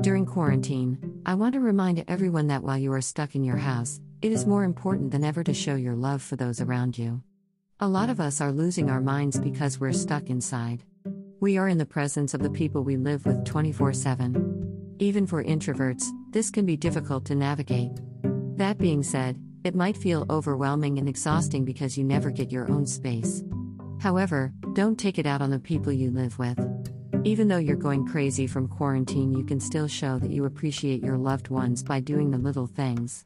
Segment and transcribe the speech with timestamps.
[0.00, 4.00] During quarantine, I want to remind everyone that while you are stuck in your house,
[4.22, 7.20] it is more important than ever to show your love for those around you.
[7.80, 10.84] A lot of us are losing our minds because we're stuck inside.
[11.40, 14.96] We are in the presence of the people we live with 24 7.
[15.00, 17.92] Even for introverts, this can be difficult to navigate.
[18.56, 22.86] That being said, it might feel overwhelming and exhausting because you never get your own
[22.86, 23.42] space.
[24.00, 26.58] However, don't take it out on the people you live with.
[27.24, 31.18] Even though you're going crazy from quarantine, you can still show that you appreciate your
[31.18, 33.24] loved ones by doing the little things.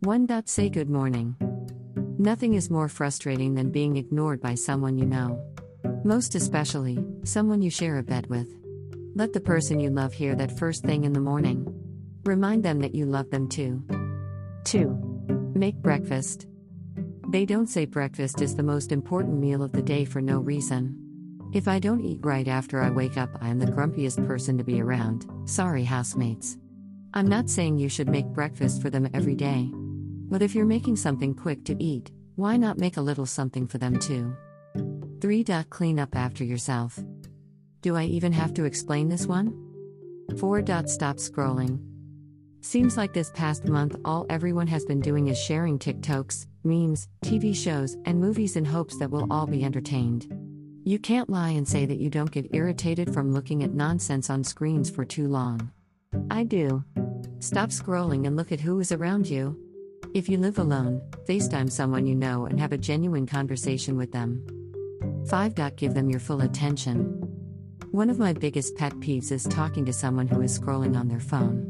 [0.00, 0.46] 1.
[0.46, 1.36] Say good morning.
[2.18, 5.40] Nothing is more frustrating than being ignored by someone you know.
[6.04, 8.48] Most especially, someone you share a bed with.
[9.14, 11.66] Let the person you love hear that first thing in the morning.
[12.24, 13.84] Remind them that you love them too.
[14.64, 15.52] 2.
[15.54, 16.46] Make breakfast.
[17.28, 20.98] They don't say breakfast is the most important meal of the day for no reason.
[21.52, 24.64] If I don't eat right after I wake up, I am the grumpiest person to
[24.64, 25.26] be around.
[25.44, 26.56] Sorry, housemates.
[27.12, 29.68] I'm not saying you should make breakfast for them every day.
[29.74, 33.76] But if you're making something quick to eat, why not make a little something for
[33.76, 34.34] them too?
[35.20, 35.44] 3.
[35.68, 36.98] Clean up after yourself.
[37.82, 39.52] Do I even have to explain this one?
[40.38, 40.64] 4.
[40.86, 41.80] Stop scrolling.
[42.62, 47.54] Seems like this past month all everyone has been doing is sharing TikToks, memes, TV
[47.54, 50.34] shows, and movies in hopes that we'll all be entertained.
[50.84, 54.42] You can't lie and say that you don't get irritated from looking at nonsense on
[54.42, 55.70] screens for too long.
[56.28, 56.82] I do.
[57.38, 59.56] Stop scrolling and look at who is around you.
[60.12, 64.44] If you live alone, FaceTime someone you know and have a genuine conversation with them.
[65.28, 65.76] 5.
[65.76, 67.04] Give them your full attention.
[67.92, 71.20] One of my biggest pet peeves is talking to someone who is scrolling on their
[71.20, 71.68] phone.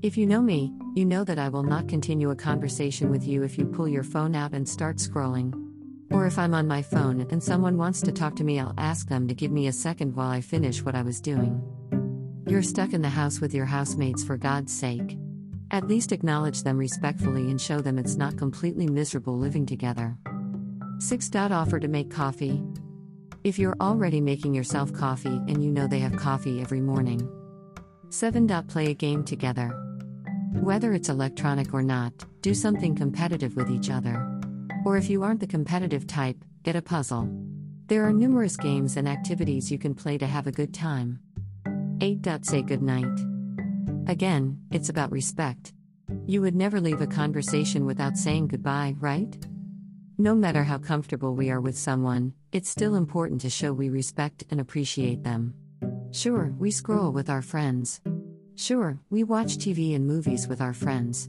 [0.00, 3.42] If you know me, you know that I will not continue a conversation with you
[3.42, 5.65] if you pull your phone out and start scrolling.
[6.10, 9.08] Or if I'm on my phone and someone wants to talk to me, I'll ask
[9.08, 11.62] them to give me a second while I finish what I was doing.
[12.46, 15.18] You're stuck in the house with your housemates for God's sake.
[15.72, 20.16] At least acknowledge them respectfully and show them it's not completely miserable living together.
[21.00, 21.30] 6.
[21.34, 22.62] Offer to make coffee.
[23.42, 27.28] If you're already making yourself coffee and you know they have coffee every morning.
[28.10, 28.46] 7.
[28.68, 29.68] Play a game together.
[30.52, 32.12] Whether it's electronic or not,
[32.42, 34.35] do something competitive with each other.
[34.86, 37.28] Or if you aren't the competitive type, get a puzzle.
[37.88, 41.18] There are numerous games and activities you can play to have a good time.
[42.00, 42.24] 8.
[42.42, 43.18] Say goodnight.
[44.06, 45.72] Again, it's about respect.
[46.24, 49.36] You would never leave a conversation without saying goodbye, right?
[50.18, 54.44] No matter how comfortable we are with someone, it's still important to show we respect
[54.52, 55.52] and appreciate them.
[56.12, 58.00] Sure, we scroll with our friends.
[58.54, 61.28] Sure, we watch TV and movies with our friends.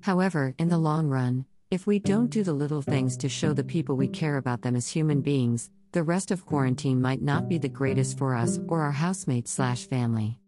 [0.00, 3.64] However, in the long run, if we don't do the little things to show the
[3.64, 7.58] people we care about them as human beings, the rest of quarantine might not be
[7.58, 10.38] the greatest for us or our housemates slash family.